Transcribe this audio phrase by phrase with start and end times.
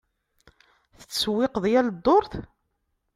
[0.99, 2.33] Tettsewwiqeḍ yal ddurt?